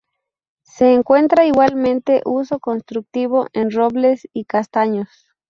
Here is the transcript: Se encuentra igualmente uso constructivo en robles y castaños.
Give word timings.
Se 0.63 0.95
encuentra 0.95 1.45
igualmente 1.45 2.23
uso 2.25 2.57
constructivo 2.57 3.45
en 3.53 3.69
robles 3.69 4.27
y 4.33 4.45
castaños. 4.45 5.27